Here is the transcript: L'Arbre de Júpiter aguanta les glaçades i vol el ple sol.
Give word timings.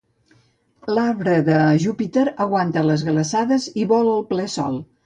L'Arbre 0.99 1.35
de 1.51 1.59
Júpiter 1.85 2.25
aguanta 2.47 2.87
les 2.89 3.05
glaçades 3.13 3.71
i 3.85 3.89
vol 3.95 4.15
el 4.17 4.29
ple 4.35 4.53
sol. 4.61 4.87